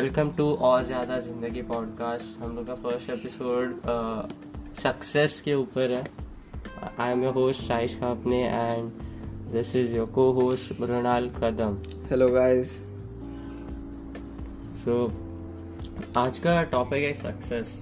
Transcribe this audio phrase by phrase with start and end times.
[0.00, 3.80] Welcome to और ज़्यादा ज़िंदगी पॉडकास्ट। हम लोग का फ़र्स्ट एपिसोड
[4.76, 6.04] सक्सेस के ऊपर है।
[6.98, 8.90] I am your host Saish Khapne and
[9.52, 11.76] this is your co host Mrinal Kadam.
[12.10, 12.72] Hello guys
[14.84, 14.96] so
[16.16, 17.76] आज का टॉपिक है सक्सेस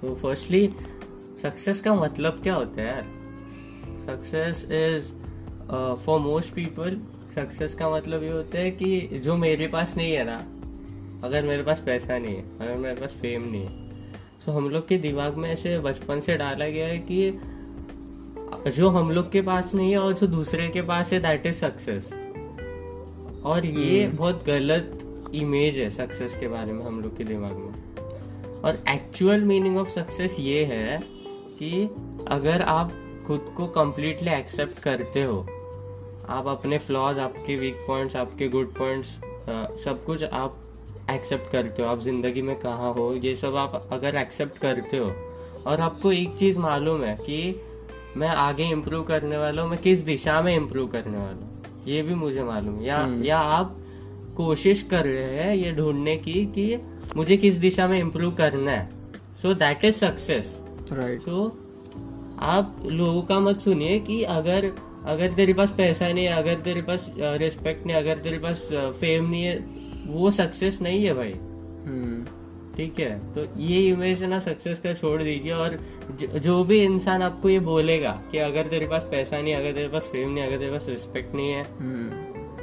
[0.00, 0.66] सो फर्स्टली
[1.42, 3.04] सक्सेस का मतलब क्या होता है यार?
[4.06, 5.12] Success is
[6.04, 7.00] for most people
[7.34, 10.42] success का मतलब ये होता है कि जो मेरे पास नहीं है ना
[11.24, 13.82] अगर मेरे पास पैसा नहीं है अगर मेरे पास फेम नहीं है।
[14.46, 19.10] तो हम लोग के दिमाग में ऐसे बचपन से डाला गया है कि जो हम
[19.10, 22.12] लोग के पास नहीं है और जो दूसरे के पास है दैट इज़ सक्सेस
[23.44, 27.56] और ये हम्म। बहुत गलत इमेज है सक्सेस के बारे में हम लोग के दिमाग
[27.56, 30.98] में। और एक्चुअल मीनिंग ऑफ़ सक्सेस ये है
[31.58, 31.88] कि
[32.28, 32.92] अगर आप
[33.26, 35.40] खुद को कम्प्लीटली एक्सेप्ट करते हो
[36.28, 39.08] आप अपने फ्लॉज आपके वीक पॉइंट्स आपके गुड पॉइंट्स
[39.84, 40.60] सब कुछ आप
[41.10, 45.10] एक्सेप्ट करते हो आप ज़िंदगी में कहाँ हो ये सब आप अगर एक्सेप्ट करते हो
[45.66, 47.60] और आपको एक चीज़ मालूम है कि
[48.16, 52.02] मैं आगे इम्प्रूव करने वाला हूँ मैं किस दिशा में इम्प्रूव करने वाला हूँ ये
[52.02, 53.76] भी मुझे मालूम है। या हम्म। या आप
[54.36, 56.80] कोशिश कर रहे हैं ये ढूँढने की कि
[57.16, 58.88] मुझे किस दिशा में इम्प्रूव करना है।
[59.42, 60.58] So that is success
[60.92, 61.46] right so
[62.42, 64.72] आप लोगों का मत सुनिए कि अगर
[65.06, 68.68] अगर तेरे पास पैसा नहीं है अगर तेरे पास रिस्पेक्ट नहीं है अगर तेरे पास
[68.72, 69.73] फेम नहीं है
[70.06, 72.24] वो सक्सेस नहीं है भाई। हम्म।
[72.76, 73.32] ठीक है?
[73.32, 75.78] तो ये इमेज ना सक्सेस का छोड़ दीजिए और
[76.20, 80.02] ज- भी इंसान आपको ये बोलेगा कि अगर तेरे पास पैसा नहीं अगर तेरे पास
[80.02, 82.10] फेम नहीं अगर तेरे पास रिस्पेक्ट नहीं है हम्म।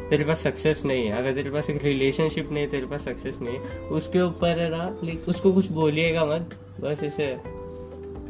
[0.09, 3.39] तेरे पास सक्सेस नहीं है अगर तेरे पास एक रिलेशनशिप नहीं है तेरे पास सक्सेस
[3.42, 7.39] नहीं है उसके ऊपर है ना लाइक उसको कुछ बोलिएगा मत बस इसे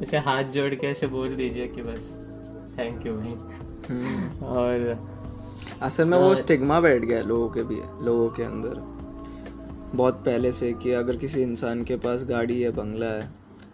[0.02, 2.12] इसे हाथ जोड़ के ऐसे बोल दीजिए कि बस
[2.80, 3.34] थैंक यू भाई।
[3.90, 5.00] हम्म। और
[5.82, 7.76] असल में वो स्टिग्मा बैठ गया लोगों के भी
[8.06, 9.01] लोगों के अंदर।
[9.96, 13.30] बहुत पहले से कि अगर किसी इंसान के पास गाड़ी है बंगला है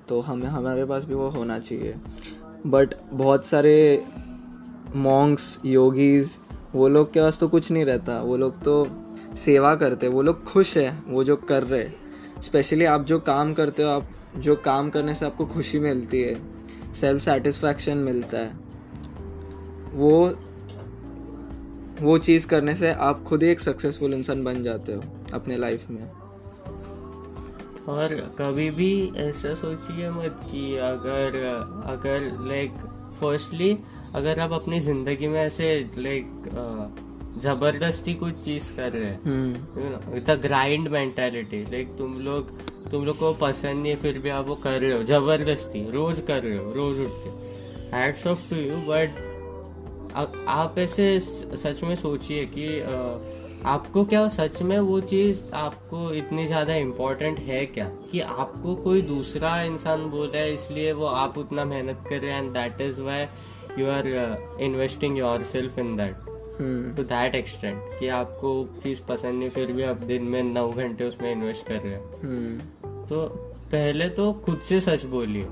[0.09, 1.95] तो हमें, हमारे पास भी वो होना चाहिए।
[2.65, 4.03] बट बहुत सारे
[4.95, 6.37] मॉन्क्स योगीज
[6.75, 8.87] वो लोग के पास तो कुछ नहीं रहता। वो लोग तो
[9.35, 11.89] सेवा करते वो लोग खुश है, वो जो कर रहे
[12.41, 14.07] स्पेशली आप जो काम करते हो, आप
[14.37, 18.51] जो काम करने से आपको खुशी मिलती है सेल्फ सेटिस्फैक्शन मिलता है।
[19.93, 20.27] वो
[22.01, 25.89] वो चीज़ करने से आप खुद ही एक सक्सेसफुल इंसान बन जाते हो। अपने लाइफ
[25.89, 26.03] में।
[27.89, 31.35] और कभी भी ऐसा सोचिए मत कि अगर
[31.87, 32.71] अगर लाइक
[33.21, 33.77] फर्स्टली
[34.15, 36.49] अगर आप अपनी ज़िंदगी में ऐसे लाइक
[37.43, 42.51] ज़बरदस्ती कुछ चीज़ कर रहे हैं द ग्राइंड मेंटालिटी लाइक तुम लोग
[42.91, 46.19] तुम लोग को पसंद नहीं है फिर भी आप वो कर रहे हो ज़बरदस्ती रोज
[46.27, 47.29] कर रहे हो रोज उठ के।
[47.95, 49.25] Hats off to you but
[50.49, 52.93] आप ऐसे सच में सोचिए कि अ,
[53.65, 57.89] आपको क्या सच में वो चीज़ आपको इतनी ज़्यादा इम्पोर्टेंट है क्या?
[58.11, 62.31] कि आपको कोई दूसरा इंसान बोल रहा है इसलिए वो आप उतना मेहनत कर रहे
[62.31, 63.25] हैं and that is why
[63.79, 64.07] you are
[64.61, 66.15] investing yourself in that
[66.97, 71.03] to that extent कि आपको चीज़ पसंद नहीं फिर भी आप दिन में नौ घंटे
[71.03, 73.25] उसमें इन्वेस्ट कर रहे हैं। हम्म तो
[73.71, 75.47] पहले तो खुद से सच बोलिए।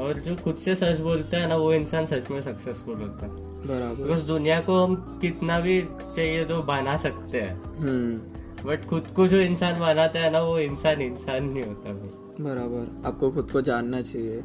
[0.00, 3.32] और जो खुद से सच बोलता है ना वो इंसान सच में सक्सेसफुल होता है।
[3.66, 5.82] बराबर। बिकॉज़ दुनिया को हम कितना भी
[6.16, 10.58] चाहिए तो बना सकते हैं। हम्म। बट खुद को जो इंसान बनाता है ना वो
[10.58, 14.42] इंसान इंसान नहीं होता भाई बराबर। आपको खुद को जानना चाहिए।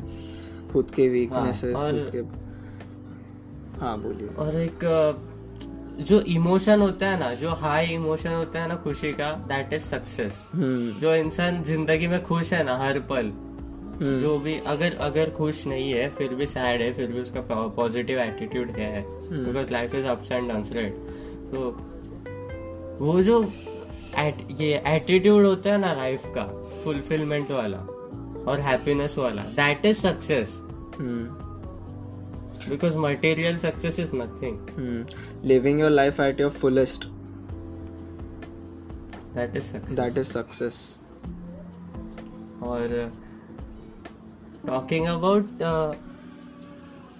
[0.71, 2.19] खुद के वीकनेसेस हाँ, और- खुद के
[3.79, 4.79] हाँ बोलिए। और एक
[5.99, 9.81] जो इमोशन होता है ना जो हाई इमोशन होता है ना खुशी का दैट इज़
[9.81, 13.54] सक्सेस हम्म। जो इंसान ज़िंदगी में खुश है ना हर पल हम्म,
[14.01, 17.41] जो भी अगर अगर खुश नहीं है फिर भी सैड है फिर भी उसका
[17.75, 20.95] पॉजिटिव एटीट्यूड है। Because life is ups and downs right
[21.51, 21.69] तो
[22.99, 26.45] वो जो at, ये एटीट्यूड होता है ना लाइफ का
[26.83, 27.77] फुलफिलमेंट वाला
[28.47, 30.61] और हैप्पीनेस वाला that is success
[30.99, 32.69] hmm.
[32.69, 35.47] Because material success is nothing hmm.
[35.47, 37.07] Living your life at your fullest
[39.35, 40.99] that is success that is success
[42.63, 43.11] और
[44.67, 45.61] टॉकिंग अबाउट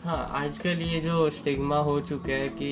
[0.06, 2.72] हाँ आजकल ये जो स्टिग्मा हो चुका है कि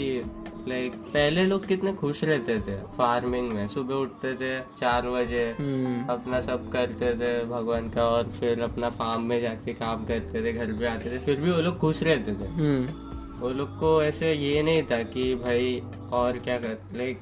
[0.68, 6.06] लाइक पहले लोग कितने खुश रहते थे फ़ार्मिंग में। सुबह उठते थे चार बजे हम्म।
[6.14, 10.54] अपना सब करते थे भगवान का और फिर अपना फार्म में जाके काम करते थे
[10.54, 14.02] घर पे आते थे फिर भी वो लोग खुश रहते थे। हम्म। वो लोग को
[14.04, 15.82] ऐसे ये नहीं था कि भाई
[16.14, 17.20] और क्या कर लाइक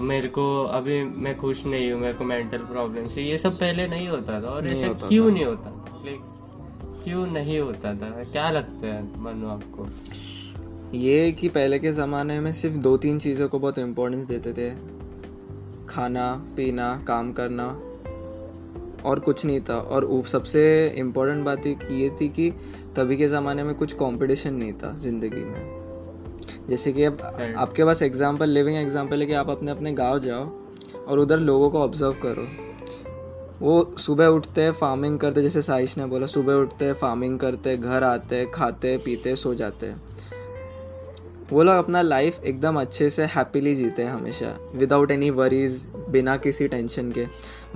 [0.00, 3.86] मेरे को अभी मैं खुश नहीं हूँ मेरे को मेंटल प्रॉब्लम से ये सब पहले
[3.86, 5.70] नहीं होता था और ऐसे क्यों नहीं होता?
[6.04, 6.20] लाइक
[7.06, 8.08] क्यों नहीं होता था?
[8.24, 9.86] क्या लगता है मनु आपको?
[10.96, 14.70] ये कि पहले के ज़माने में सिर्फ़ दो तीन चीज़ों को बहुत इम्पोर्टेंस देते थे।
[15.88, 17.66] खाना पीना काम करना
[19.04, 20.64] और कुछ नहीं था। और सबसे
[20.96, 22.50] इम्पोर्टेंट बात एक ये थी कि
[22.96, 27.22] तभी के ज़माने में कुछ कंपटीशन नहीं था ज़िंदगी में। जैसे कि अब
[27.56, 30.44] आपके पास एग्जांपल लिविंग एग्जांपल है कि आप अपने अपने गाँव जाओ
[31.06, 32.65] और उधर लोगों को ऑब्ज़र्व करो।
[33.60, 38.04] वो सुबह उठते हैं फ़ार्मिंग करते जैसे साइश ने बोला, सुबह उठते फ़ार्मिंग करते घर
[38.04, 39.94] आते खाते पीते सो जाते
[41.52, 46.36] वो लोग अपना लाइफ एकदम अच्छे से हैप्पीली जीते हैं हमेशा विदाउट एनी वरीज बिना
[46.36, 47.26] किसी टेंशन के।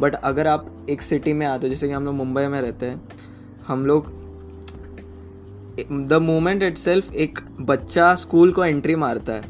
[0.01, 2.87] बट अगर आप एक सिटी में आते हो, जैसे कि हम लोग मुंबई में रहते
[2.87, 3.03] हैं,
[3.69, 4.13] हम लोग
[6.09, 6.79] द मोमेंट इट
[7.15, 9.45] एक बच्चा स्कूल को एंट्री मारता है,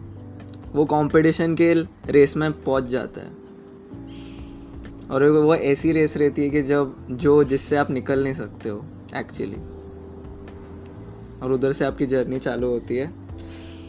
[0.75, 1.73] वो कंपटीशन के
[2.13, 3.40] रेस में पहुँच जाता है।
[5.11, 8.85] और वो ऐसी रेस रहती है कि जब जो जिससे आप निकल नहीं सकते हो
[9.17, 9.57] एक्चुअली
[11.43, 13.07] और उधर से आपकी जर्नी चालू होती है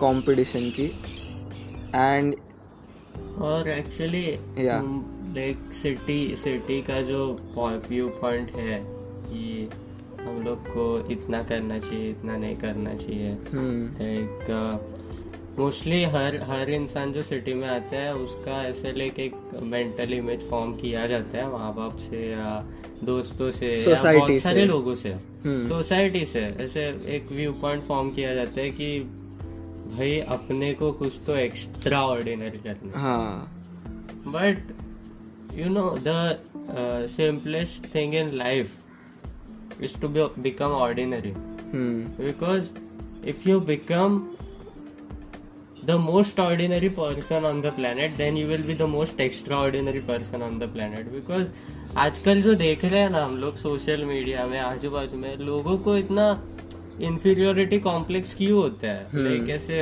[0.01, 0.85] कंपटीशन की।
[1.95, 2.35] एंड
[3.37, 4.25] और एक्चुअली
[5.35, 7.19] लाइक सिटी सिटी का जो
[7.89, 8.79] व्यू पॉइंट है
[9.25, 9.69] कि
[10.21, 14.47] हम लोग को इतना करना चाहिए इतना नहीं करना चाहिए। लाइक
[15.59, 20.49] मोस्टली हर हर इंसान जो सिटी में आता है उसका ऐसे लाइक एक मेंटल इमेज
[20.49, 22.65] फॉर्म किया जाता है माँ बाप से या
[23.03, 25.09] दोस्तों से या बहुत सारे से। लोगों से।
[25.45, 28.99] हम्म। सोसाइटी से। ऐसे एक व्यू पॉइंट फॉर्म किया जाता है कि
[29.95, 33.57] भाई अपने को कुछ तो एक्स्ट्रा ऑर्डिनरी करना हाँ।
[34.25, 34.59] But
[35.59, 36.37] you know the
[36.75, 38.69] uh, simplest thing in life
[39.81, 41.33] is to be, become ordinary
[41.73, 42.65] hmm. Because
[43.25, 44.21] if you become
[45.85, 50.41] the most ordinary person on the planet then you will be the most extraordinary person
[50.41, 51.11] on the planet.
[51.13, 51.47] Because
[51.97, 55.77] आजकल जो देख रहे हैं ना हम लोग social media में आजू बाजू में लोगों
[55.77, 56.27] को इतना
[57.01, 59.07] इंफीरियोरिटी कॉम्प्लेक्स क्यों होता है?
[59.13, 59.79] लाइक ऐसे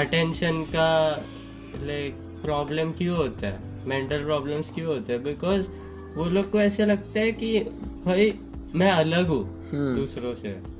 [0.00, 0.90] अटेंशन का
[1.82, 2.14] लाइक
[2.44, 3.58] प्रॉब्लम क्यों होता है?
[3.86, 5.22] मेंटल प्रॉब्लम्स क्यों होते हैं?
[5.24, 5.68] बिकॉज़
[6.16, 7.58] वो लोग को ऐसे लगता है कि
[8.04, 8.32] भाई
[8.74, 9.42] मैं अलग हूँ
[9.72, 10.79] हम्म। दूसरों से।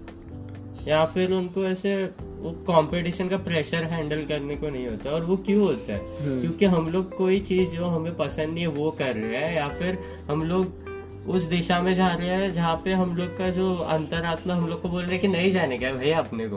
[0.88, 2.04] या फिर उनको ऐसे
[2.40, 6.26] वो कंपटीशन का प्रेशर हैंडल करने को नहीं होता और वो क्यों होता है?
[6.26, 9.56] हम्म। क्योंकि हम लोग कोई चीज़ जो हमें पसंद नहीं है वो कर रहे हैं
[9.56, 9.98] या फिर
[10.30, 10.90] हम लोग
[11.28, 14.82] उस दिशा में जा रहे हैं जहाँ पे हम लोग का जो अंतरात्मा हम लोग
[14.82, 16.56] को बोल रहे हैं कि नहीं जाने का भैया अपने को।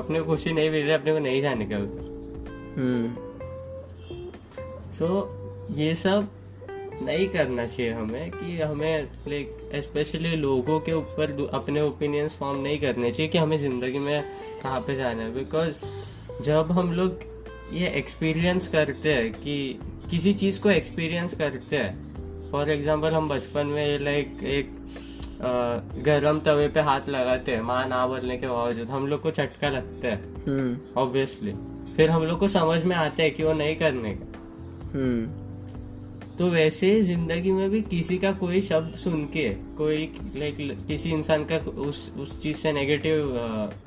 [0.00, 2.06] अपने को खुशी नहीं मिल रही अपने को नहीं जाने का उधर।
[2.78, 3.26] हम्म।
[4.92, 5.08] सो
[5.74, 6.28] ये सब
[7.02, 12.78] नहीं करना चाहिए हमें कि हमें लाइक स्पेशली लोगों के ऊपर अपने ओपिनियंस फॉर्म नहीं
[12.80, 14.22] करने चाहिए कि हमें ज़िंदगी में
[14.62, 17.20] कहाँ पे जाना है। बिकॉज़ जब हम लोग
[17.72, 19.78] ये एक्सपीरियंस करते हैं कि
[20.10, 24.74] किसी चीज़ को एक्सपीरियंस करते हैं फॉर एग्ज़ाम्पल हम बचपन में लाइक एक
[26.04, 29.68] गर्म तवे पे हाथ लगाते हैं माँ ना बोलने के बावजूद हम लोग को चटका
[29.70, 31.52] लगता है। हम्म। ऑब्वियसली
[31.96, 34.40] फिर हम लोग को समझ में आता है कि वो नहीं करने का।
[34.94, 35.45] हम्म।
[36.38, 40.56] तो वैसे ही ज़िंदगी में भी किसी का कोई शब्द सुन के कोई लाइक
[40.88, 43.36] किसी इंसान का उस उस चीज़ से नेगेटिव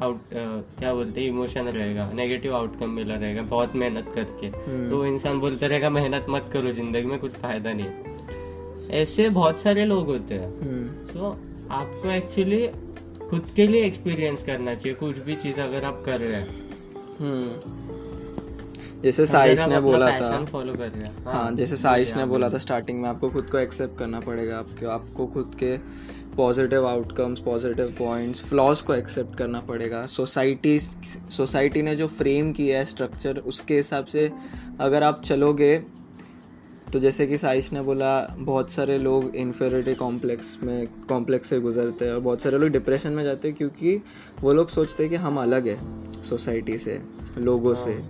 [0.02, 4.50] आउट क्या बोलते हैं इमोशन रहेगा नेगेटिव आउटकम मिला रहेगा बहुत मेहनत करके।
[4.90, 9.86] तो इंसान बोलता रहेगा मेहनत मत करो ज़िंदगी में कुछ फ़ायदा नहीं। ऐसे बहुत सारे
[9.86, 11.30] लोग होते हैं। हम्म। तो
[11.72, 12.68] आपको एक्चुअली
[13.30, 16.48] खुद के लिए एक्सपीरियंस करना चाहिए कुछ भी चीज़ अगर आप कर रहे हैं।
[17.20, 17.89] हम्म।
[19.04, 22.58] जैसे साइश ने बोला था। फॉलो कर रहे हैं हाँ जैसे साइश ने बोला था
[22.58, 25.78] स्टार्टिंग में आपको खुद को एक्सेप्ट करना पड़ेगा। आपको आपको खुद के
[26.36, 32.78] positive outcomes positive points flaws को एक्सेप्ट करना पड़ेगा। सोसाइटी सोसाइटी ने जो फ्रेम किया
[32.78, 34.32] है स्ट्रक्चर उसके हिसाब से
[34.80, 35.78] अगर आप चलोगे
[36.94, 42.06] तो जैसे कि साइश ने बोला बहुत सारे लोग इन्फेरिटी कॉम्प्लेक्स में कॉम्प्लेक्स से गुजरते
[42.06, 44.02] हैं और बहुत सारे लोग डिप्रेशन में जाते हैं क्योंकि
[44.42, 45.78] वो लोग सोचते हैं कि हम अलग है
[46.24, 47.02] सोसाइटी से
[47.38, 48.02] लोगों से।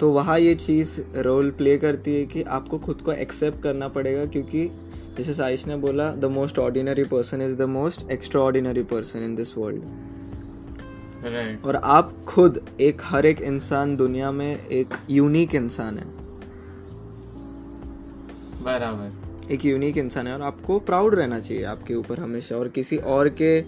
[0.00, 4.26] तो वहाँ ये चीज़ रोल प्ले करती है कि आपको खुद को एक्सेप्ट करना पड़ेगा
[4.26, 4.66] क्योंकि
[5.16, 8.10] जैसे साइश ने बोला the most ordinary person is the most
[8.42, 9.82] extraordinary person in this world
[11.64, 16.04] और आप खुद एक हर एक इंसान दुनिया में एक यूनिक इंसान है।
[18.64, 22.96] बराबर। एक यूनिक इंसान है और आपको प्राउड रहना चाहिए आपके ऊपर हमेशा और किसी
[22.96, 23.62] और के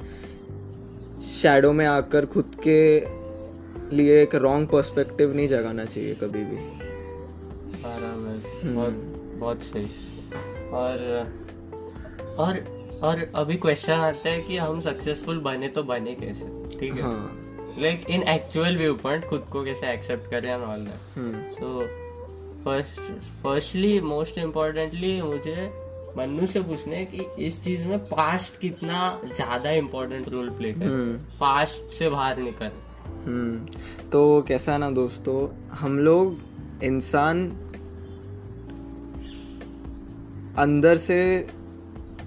[1.22, 3.00] शैडो में आकर खुद के
[3.92, 6.56] लिए एक रॉन्ग पर्सपेक्टिव नहीं जगाना चाहिए कभी भी।
[7.82, 8.94] बराबर बहुत
[9.38, 9.86] बहुत सही।
[10.72, 10.98] और
[12.38, 12.58] और
[13.02, 16.46] और अभी क्वेश्चन आता है कि हम सक्सेसफुल बने तो बने कैसे?
[16.78, 17.02] ठीक है?
[17.02, 21.42] हाँ। Like in actual view point खुद को कैसे एक्सेप्ट करें and all that hmm.
[21.50, 21.80] So
[22.64, 23.00] first
[23.42, 25.70] firstly most importantly मुझे
[26.18, 30.84] मन्नू से पूछना है कि इस चीज़ में पास्ट कितना ज़्यादा इम्पोर्टेंट रोल प्ले करे।
[30.84, 32.85] हम्म। पास्ट से बाहर निकल हम्म
[33.26, 36.36] तो कैसा ना दोस्तों, हम लोग
[36.84, 37.46] इंसान
[40.58, 41.46] अंदर से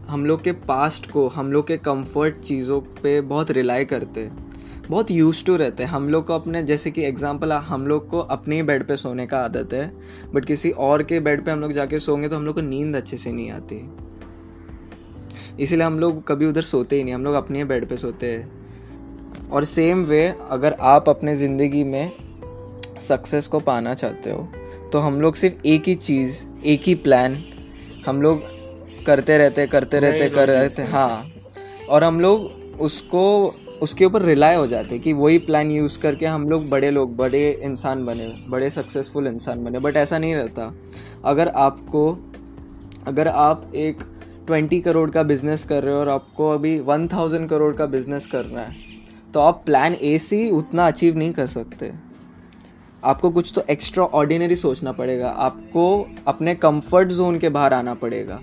[0.08, 4.48] हम लोग के पास्ट को, हम लोग के कंफर्ट चीज़ों पे बहुत रिलाई करते हैं।
[4.89, 8.20] बहुत यूज़ टू रहते हैं। हम लोग को अपने, जैसे कि एग्जांपल हम लोग को
[8.20, 9.91] अपने ही बेड पे सोने का आदत है
[10.34, 12.96] बट किसी और के बेड पे हम लोग जाके सोएँगे तो हम लोग को नींद
[12.96, 13.89] अच्छे से नहीं आती।
[15.60, 18.58] इसीलिए हम लोग कभी उधर सोते ही नहीं, हम लोग अपने बेड पे सोते हैं।
[19.51, 22.12] और सेम वे अगर आप अपने ज़िंदगी में
[23.00, 24.48] सक्सेस को पाना चाहते हो
[24.93, 27.38] तो हम लोग सिर्फ़ एक ही चीज़ एक ही प्लान
[28.05, 28.41] हम लोग
[29.05, 31.25] करते रहते करते रहते कर रहे थे हाँ।
[31.89, 36.50] और हम लोग उसको उसके ऊपर रिलाय हो जाते कि वही प्लान यूज़ करके हम
[36.50, 40.74] लोग बड़े लोग बड़े इंसान बने बड़े सक्सेसफुल इंसान बने। बट ऐसा नहीं रहता।
[41.25, 42.12] अगर आपको
[43.07, 44.03] अगर आप एक
[44.48, 48.25] ट्वेंटी करोड़ का बिज़नेस कर रहे हो और आपको अभी वन थाउज़ेंड करोड़ का बिज़नेस
[48.25, 48.88] करना है
[49.33, 51.91] तो आप प्लान ए सी उतना अचीव नहीं कर सकते।
[53.03, 55.86] आपको कुछ तो एक्स्ट्रा ऑर्डिनरी सोचना पड़ेगा। आपको
[56.27, 58.39] अपने कंफर्ट जोन के बाहर आना पड़ेगा।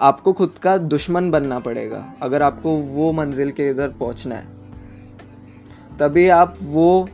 [0.00, 4.46] आपको खुद का दुश्मन बनना पड़ेगा अगर आपको वो मंजिल के इधर पहुँचना है।
[5.98, 7.08] तभी आप वो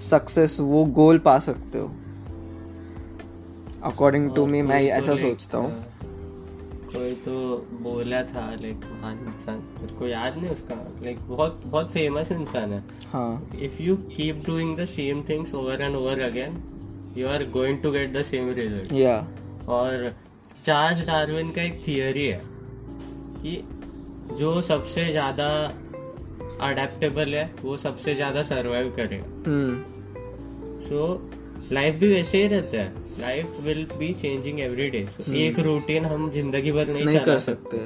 [0.00, 1.90] सक्सेस वो गोल पा सकते हो।
[3.84, 5.91] अकॉर्डिंग टू मी मैं तो ऐसा सोचता हूँ।
[6.92, 7.34] कोई तो
[7.82, 12.72] बोला था लाइक महान इंसान मेरे को याद नहीं उसका लाइक बहुत बहुत फ़ेमस इंसान
[12.72, 12.82] है।
[13.12, 16.60] हाँ। If you keep doing the same things over and over again
[17.16, 18.92] you are going to get the same result.
[18.92, 19.16] या
[19.68, 20.12] और
[20.64, 22.40] चार्ल्स डार्विन का एक थियोरी है
[23.36, 23.62] कि
[24.38, 25.48] जो सबसे ज़्यादा
[26.66, 29.26] अडेप्टेबल है वो सबसे ज़्यादा सरवाइव करेगा
[30.88, 30.98] सो
[31.72, 35.06] लाइफ भी वैसे ही रहता है। Life will be changing every day
[35.38, 37.78] एक रूटीन हम ज़िंदगी भर नहीं, नहीं कर सकते।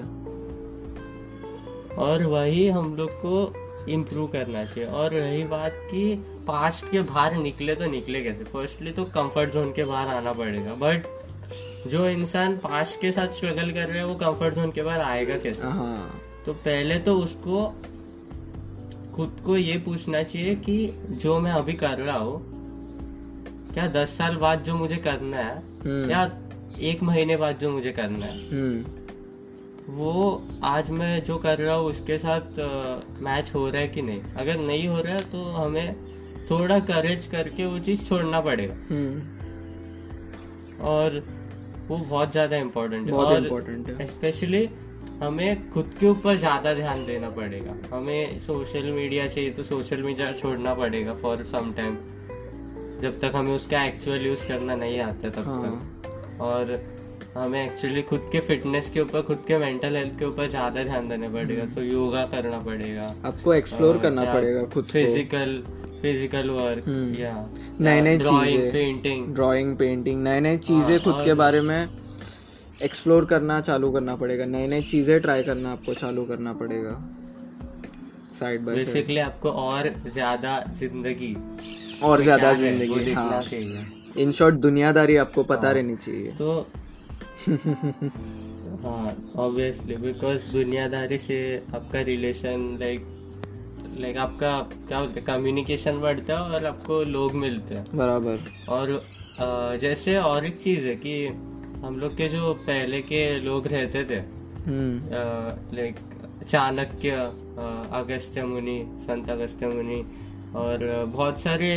[1.95, 3.53] और वही हम लोग को
[3.89, 6.15] इम्प्रूव करना चाहिए। और रही बात कि
[6.47, 8.45] पास्ट के बाहर निकले तो निकले कैसे?
[8.45, 11.07] फर्स्टली तो कंफर्ट जोन के बाहर आना पड़ेगा। बट
[11.89, 15.37] जो इंसान पास्ट के साथ स्ट्रगल कर रहा है वो कंफर्ट जोन के बाहर आएगा
[15.39, 15.67] कैसे?
[15.67, 17.67] हाँ। तो पहले तो उसको
[19.17, 20.77] खुद को ये पूछना चाहिए कि
[21.23, 22.56] जो मैं अभी कर रहा हूँ
[23.77, 26.21] क्या दस साल बाद जो मुझे करना है हम्म। या
[26.83, 30.13] एक महीने बाद जो मुझे करना है हम्म। वो
[30.65, 32.59] आज मैं जो कर रहा हूँ उसके साथ
[33.23, 34.21] मैच हो रहा है कि नहीं?
[34.37, 35.95] अगर नहीं हो रहा है तो हमें
[36.51, 39.15] थोड़ा करेज करके वो चीज़ छोड़ना पड़ेगा। हम्म।
[40.87, 41.23] और
[41.89, 44.69] वो बहुत ज़्यादा इम्पोर्टेंट है। और है। स्पेशली
[45.23, 50.33] हमें खुद के ऊपर ज़्यादा ध्यान देना पड़ेगा। हमें सोशल मीडिया चाहिए तो सोशल मीडिया
[50.33, 51.97] छोड़ना पड़ेगा फॉर सम टाइम
[53.03, 56.79] जब तक हमें उसका एक्चुअल यूज़ करना नहीं आता तब हाँ। तक और
[57.35, 61.09] हमें एक्चुअली खुद के फिटनेस के ऊपर खुद के मेंटल हेल्थ के ऊपर ज़्यादा ध्यान
[61.09, 65.63] देना पड़ेगा तो योगा करना पड़ेगा। आपको एक्सप्लोर करना पड़ेगा खुद फ़िज़िकल
[66.03, 67.35] फ़िज़िकल वर्क हम्म। या
[67.81, 71.89] नई नई ड्राइंग चीज़ें। पेंटिंग ड्राइंग पेंटिंग नए नए चीज़ें हाँ, खुद के बारे में
[72.83, 76.99] एक्सप्लोर करना चालू करना पड़ेगा। नई नई चीज़ें ट्राई करना आपको चालू करना पड़ेगा।
[78.33, 81.37] साइड बाय साइड बेसिकली आपको और ज़्यादा ज़िंदगी
[82.03, 83.43] और ज़्यादा है, ज़िंदगी हाँ।
[84.19, 86.67] इन शॉर्ट दुनियादारी आपको पता रहनी चाहिए। तो
[88.83, 91.37] हाँ ऑब्वियसली बिकॉज़ दुनियादारी से
[91.75, 93.07] आपका रिलेशन लाइक
[94.01, 94.51] लाइक आपका
[94.89, 98.39] क्या बोलते हैं कम्युनिकेशन बढ़ता है और आपको लोग मिलते हैं। बराबर।
[98.69, 99.01] और
[99.81, 101.27] जैसे और एक चीज़ है कि
[101.85, 104.19] हम लोग के जो पहले के लोग रहते थे
[104.67, 105.97] हम्म। लाइक
[106.49, 107.11] चाणक्य
[107.95, 110.03] अगस्त्य मुनि संत अगस्त्य मुनि
[110.57, 111.69] और बहुत सारे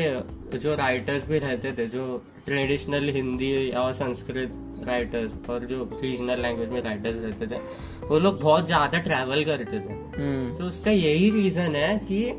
[0.56, 2.06] जो राइटर्स भी रहते थे जो
[2.46, 4.52] ट्रेडिशनल हिंदी और संस्कृत
[4.88, 7.60] राइटर्स और जो रीजनल लैंग्वेज में राइटर्स रहते थे
[8.08, 12.30] वो लोग बहुत ज़्यादा ट्रैवल करते थे। हम्म। तो उसका यही रीजन है कि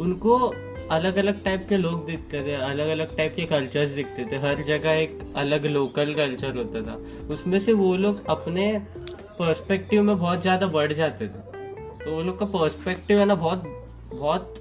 [0.00, 0.38] उनको
[0.90, 4.62] अलग अलग टाइप के लोग दिखते थे अलग अलग टाइप के कल्चर्स दिखते थे। हर
[4.62, 6.94] जगह एक अलग लोकल कल्चर होता था।
[7.30, 8.72] उसमें से वो लोग अपने
[9.38, 13.62] पर्सपेक्टिव में बहुत ज़्यादा बढ़ जाते थे। तो वो लोग का पर्सपेक्टिव है ना बहुत
[14.12, 14.54] बहुत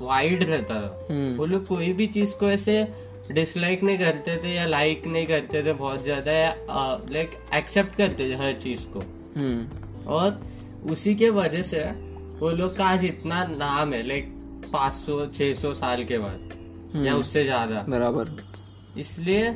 [0.00, 2.86] वाइड रहता था। हम्म। वो लोग कोई भी चीज़ को ऐसे
[3.32, 6.54] डिसलाइक नहीं करते थे या लाइक नहीं करते थे बहुत ज़्यादा या
[7.10, 9.00] लाइक एक्सेप्ट करते थे हर चीज़ को।
[9.36, 10.40] हम्म। और
[10.90, 11.82] उसी के वजह से
[12.38, 14.34] वो लोग का आज इतना नाम है लाइक
[14.72, 18.36] पाँच सौ छह सौ साल के बाद या उससे ज़्यादा। बराबर।
[19.00, 19.48] इसलिए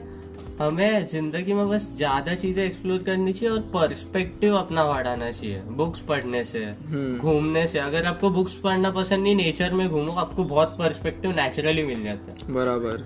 [0.61, 6.01] हमें ज़िंदगी में बस ज़्यादा चीज़ें एक्सप्लोर करनी चाहिए और पर्सपेक्टिव अपना बढ़ाना चाहिए बुक्स
[6.09, 10.45] पढ़ने से हम्म। घूमने से। अगर आपको बुक्स पढ़ना पसंद नहीं नेचर में घूमो आपको
[10.45, 13.05] बहुत पर्सपेक्टिव नेचुरली मिल जाता है। बराबर।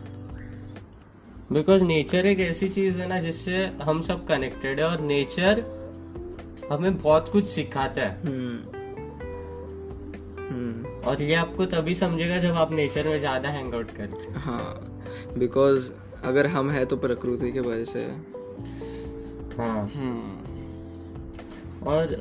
[1.53, 5.65] बिकॉज़ नेचर एक ऐसी चीज़ है ना जिससे हम सब कनेक्टेड है और नेचर
[6.71, 8.75] हमें बहुत कुछ सिखाता है। हम्म।
[10.49, 14.63] हम्म। और ये आपको तभी समझेगा जब आप नेचर में ज़्यादा हैंग आउट करते हाँ।
[15.39, 15.91] बिकॉज़
[16.27, 18.01] अगर हम है तो प्रकृति के वजह से।
[19.59, 22.15] हाँ। हम्म। और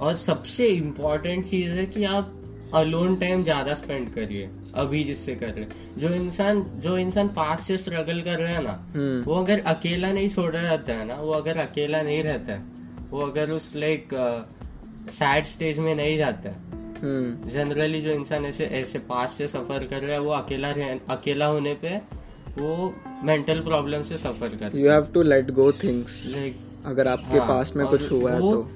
[0.00, 2.34] और सबसे इम्पोर्टेंट चीज़ है कि आप
[2.74, 5.66] अलोन टाइम ज़्यादा स्पेंड करिए अभी जिससे कर रहे
[6.00, 10.12] जो इंसान जो इंसान पास से स्ट्रगल कर रहे हैं ना हम्म। वो अगर अकेला
[10.12, 12.62] नहीं छोड़ा रहता है ना वो अगर अकेला नहीं रहता है
[13.10, 14.08] वो अगर उस लाइक
[15.12, 16.56] सैड स्टेज में नहीं जाता है।
[17.02, 20.98] हम्म। जनरली जो इंसान ऐसे ऐसे पास से सफ़र कर रहा है वो अकेला रह,
[21.10, 22.00] अकेला होने पे
[22.60, 27.38] वो मेंटल प्रॉब्लम से सफ़र कर you have to let go things like अगर आपके
[27.38, 28.68] हाँ, पास में कुछ हुआ है तो।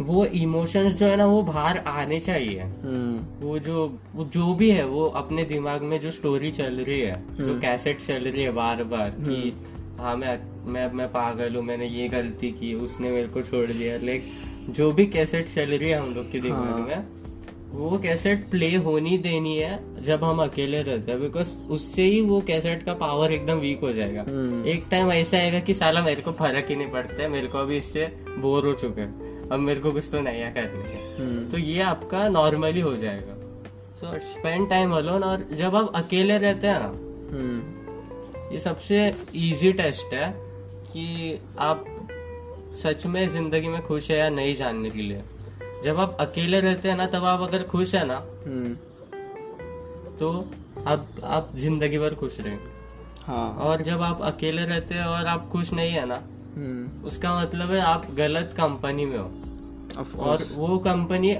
[0.00, 4.70] वो इमोशंस जो है ना वो बाहर आने चाहिए। हम्म। वो जो वो जो भी
[4.70, 8.52] है वो अपने दिमाग में जो स्टोरी चल रही है जो कैसेट चल रही है
[8.52, 9.52] बार बार कि
[9.98, 10.38] हाँ मैं
[10.72, 14.30] मैं मैं पागल हूँ मैंने ये गलती की उसने मेरे को छोड़ दिया। लाइक
[14.70, 17.19] जो भी कैसेट चल रही है हम लोग के दिमाग हाँ। में
[17.72, 22.40] वो कैसेट प्ले होनी देनी है जब हम अकेले रहते हैं बिकॉज़ उससे ही वो
[22.40, 26.22] कैसेट का पावर एकदम वीक हो जाएगा। हम्म। एक टाइम ऐसा आएगा कि साला मेरे
[26.22, 28.06] को फ़र्क ही नहीं पड़ता है मेरे को अभी इससे
[28.38, 31.80] बोर हो चुके हैं। अब मेरे को कुछ तो नया करना है। हम्म। तो ये
[31.82, 33.34] आपका नॉर्मली हो जाएगा।
[34.00, 36.86] सो स्पेंड टाइम अलोन और जब आप अकेले रहते हैं ना
[37.36, 40.32] हम्म। ये सबसे इजी टेस्ट है
[40.92, 41.84] कि आप
[42.82, 45.22] सच में ज़िंदगी में खुश है या नहीं जानने के लिए।
[45.84, 48.74] जब आप अकेले रहते हैं ना तब आप अगर खुश है ना हम्म।
[50.18, 50.30] तो
[50.86, 52.58] आप आप ज़िंदगी भर खुश रहें
[53.26, 56.20] हाँ। और जब आप अकेले रहते हैं और आप खुश नहीं है ना
[56.56, 59.30] हम्म। उसका मतलब है आप गलत कंपनी में हो।
[60.20, 61.36] और वो कंपनी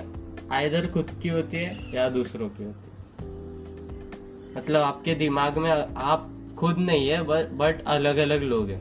[0.52, 6.28] आइधर खुद की होती है या दूसरों की होती है। मतलब आपके दिमाग में आप
[6.58, 7.22] खुद नहीं है
[7.56, 8.80] बट अलग अलग लोग हैं।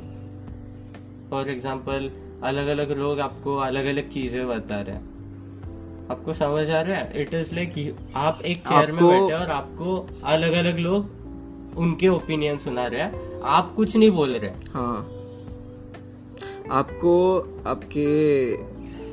[1.30, 2.10] फॉर एग्ज़ाम्पल
[2.44, 5.09] अलग अलग लोग आपको अलग अलग चीज़ें बता रहे हैं।
[6.12, 7.22] आपको समझ आ रहा है?
[7.22, 11.20] इट इज़ लाइक आप एक चेयर में बैठे और आपको अलग अलग लोग
[11.78, 15.16] उनके ओपिनियन सुना रहे हैं। आप कुछ नहीं बोल रहे। हाँ।
[16.72, 18.10] आपको आपके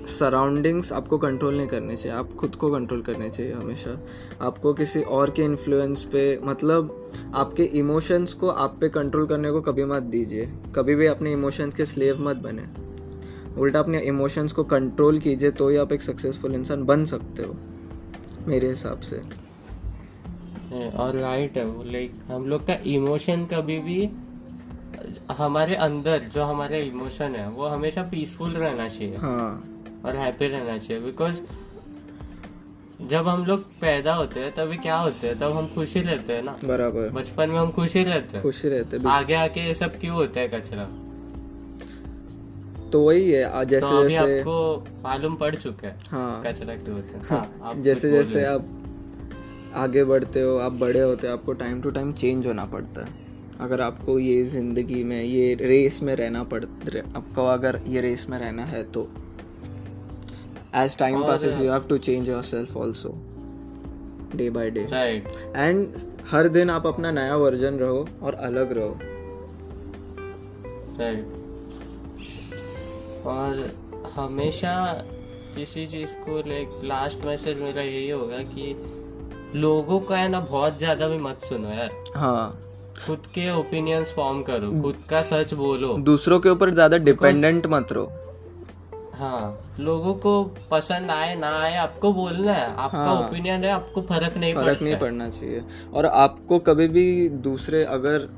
[0.07, 4.01] सराउंडिंग्स आपको कंट्रोल नहीं करने चाहिए। आप खुद को कंट्रोल करने चाहिए हमेशा।
[4.41, 9.61] आपको किसी और के इन्फ्लुएंस पे मतलब आपके इमोशंस को आप पे कंट्रोल करने को
[9.61, 12.86] कभी मत दीजिए। कभी भी अपने इमोशंस के स्लेव मत बने।
[13.59, 17.57] उल्टा अपने इमोशंस को कंट्रोल कीजिए तो ही आप एक सक्सेसफुल इंसान बन सकते हो
[18.47, 19.17] मेरे हिसाब से।
[20.97, 24.09] और राइट है वो लाइक हम लोग का इमोशन कभी भी
[25.33, 29.63] हमारे अंदर जो हमारे इमोशन है वो हमेशा पीसफुल रहना चाहिए। हाँ।
[30.05, 31.41] और हैप्पी रहना चाहिए बिकॉज़
[33.03, 36.43] जब हम लोग पैदा होते हैं तभी क्या होते हैं तब हम खुशी रहते हैं
[36.43, 39.99] ना। बराबर। बचपन में हम खुशी रहते हैं। खुश रहते हैं आगे आके ये सब
[40.01, 40.89] क्यों होता है कचरा?
[42.93, 46.97] तो वही है आ- तो जैसे जैसे आपको मालूम पड़ चुका है हाँ। कचरा क्यों
[46.97, 48.67] होता है हाँ, आप जैसे जैसे आप
[49.75, 53.25] आगे बढ़ते हो आप बड़े होते हो आपको टाइम टू टाइम चेंज होना पड़ता है।
[53.61, 58.39] अगर आपको ये ज़िंदगी में ये रेस में रहना पड़ आपको अगर ये रेस में
[58.39, 59.09] रहना है तो।
[60.75, 63.15] As time passes you have to change yourself also
[64.37, 64.81] day by day
[65.57, 65.87] and
[66.31, 68.99] हर दिन आप अपना नया वर्जन रहो और अलग रहो।
[71.01, 71.36] राइट
[73.27, 73.65] और
[74.17, 74.75] हमेशा
[75.57, 78.75] किसी चीज़ को लाइक लास्ट मैसेज मेरा यही होगा कि
[79.55, 82.63] लोगों का है ना बहुत ज़्यादा भी मत सुनो यार। हाँ।
[83.07, 87.93] खुद के ओपिनियंस फॉर्म करो खुद का सच बोलो। दूसरों के ऊपर ज़्यादा डिपेंडेंट मत
[87.93, 88.13] रहो।
[89.15, 90.33] हाँ लोगों को
[90.71, 94.83] पसंद आए ना आए आपको बोलना है आपका हाँ। ओपिनियन है आपको फ़र्क नहीं फ़र्क
[94.83, 95.63] नहीं पड़ना चाहिए।
[95.95, 98.29] और आपको कभी भी दूसरे अगर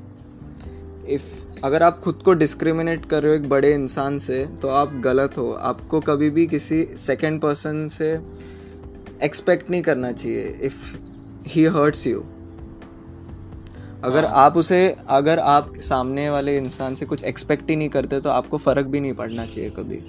[1.09, 4.93] इफ़ अगर आप खुद को डिस्क्रिमिनेट कर रहे हो एक बड़े इंसान से तो आप
[5.03, 8.11] गलत हो। आपको कभी भी किसी सेकेंड पर्सन से
[9.23, 10.97] एक्सपेक्ट नहीं करना चाहिए इफ़
[11.47, 12.23] ही हर्ट्स यू
[14.03, 18.29] अगर आप उसे अगर आप सामने वाले इंसान से कुछ एक्सपेक्ट ही नहीं करते तो
[18.29, 20.01] आपको फ़र्क भी नहीं पड़ना चाहिए कभी।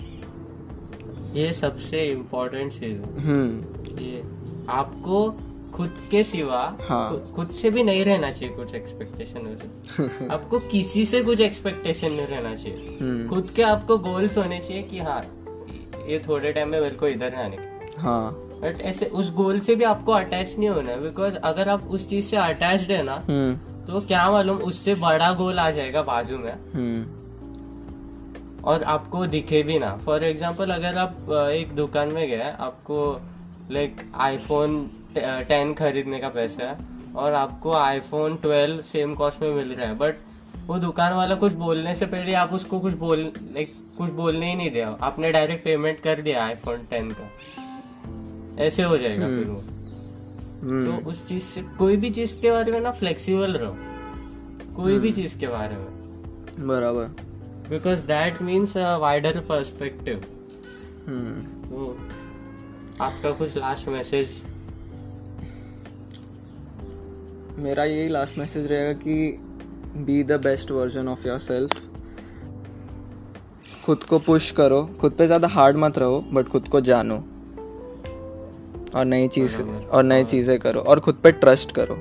[1.40, 4.22] ये सबसे इम्पोर्टेंट चीज़ है। हम्म। ये
[4.68, 5.28] आपको
[5.74, 11.04] खुद के सिवा हाँ। खुद- से भी नहीं रहना चाहिए कुछ एक्सपेक्टेशन वैसे। आपको किसी
[11.04, 15.20] से कुछ एक्सपेक्टेशन नहीं रहना चाहिए। हम्म। खुद के आपको गोल्स होने चाहिए कि हाँ
[16.06, 19.74] ये थोड़े टाइम में मेरे को इधर आने का। हाँ। बट ऐसे उस गोल से
[19.76, 23.22] भी आपको अटैच नहीं होना है बिकॉज़ अगर आप उस चीज़ से अटैच है ना
[23.28, 27.20] हम्म। तो क्या मालूम उससे बड़ा गोल आ जाएगा बाजू में। हम्म।
[28.64, 33.20] और आपको दिखे भी ना। फॉर एग्ज़ाम्पल अगर आप एक दुकान में गए आपको
[33.70, 36.78] लाइक आईफोन टेन खरीदने का पैसा है
[37.16, 40.14] और आपको आईफोन ट्वेल्व सेम कॉस्ट में मिल रहा है। बट
[40.66, 43.20] वो दुकान वाला कुछ बोलने से पहले आप उसको कुछ बोल
[43.52, 47.30] लाइक कुछ बोलने ही नहीं दिया आपने डायरेक्ट पेमेंट कर दिया आईफोन टेन का।
[48.64, 49.60] ऐसे हो जाएगा फिर वो।
[50.62, 53.76] हम्म। तो उस चीज़ से कोई भी चीज़ के बारे में ना फ्लेक्सिबल रहो।
[54.76, 57.04] कोई भी चीज़ के बारे में। बराबर।
[57.70, 60.24] Because that means a wider perspective
[61.06, 61.40] hmm.
[61.68, 61.98] तो
[63.00, 64.42] आपका कुछ लास्ट मैसेज
[67.58, 69.38] मेरा यही लास्ट मैसेज रहेगा कि
[69.96, 71.88] be the best version of yourself
[73.84, 74.82] खुद को पुश करो.
[75.00, 77.16] खुद पे ज़्यादा हार्ड मत रहो बट खुद को जानो.
[78.94, 80.80] और नई चीज़ और नई चीज़ें करो.
[80.80, 81.94] और खुद पे ट्रस्ट करो.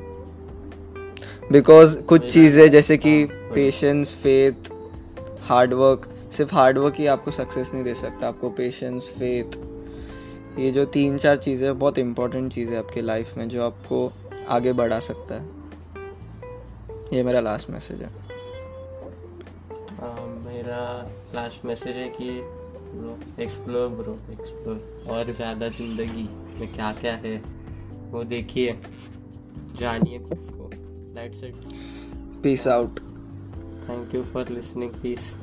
[1.51, 4.71] बिकॉज़ कुछ चीज़ें जैसे कि हाँ, पेशेंस फेथ
[5.41, 8.27] हार्डवर्क सिर्फ़ हार्डवर्क ही आपको सक्सेस नहीं दे सकता.
[8.27, 9.57] आपको पेशेंस फेथ
[10.59, 14.11] ये जो तीन चार चीज़ें बहुत इंपॉर्टेंट चीज़ें है आपके लाइफ में जो आपको
[14.47, 15.57] आगे बढ़ा सकता है।
[17.13, 18.09] ये मेरा लास्ट मैसेज है।
[19.99, 20.81] Uh, मेरा
[21.35, 22.29] लास्ट मैसेज है कि
[22.91, 26.23] ब्रो एक्सप्लोर ब्रो एक्सप्लोर और ज़्यादा ज़िंदगी
[26.59, 27.35] में क्या क्या है
[28.11, 28.79] वो देखिए।
[29.79, 30.69] जानिए खुद को।
[31.15, 31.55] That's it
[32.43, 32.99] peace out
[33.89, 35.35] thank you for listening peace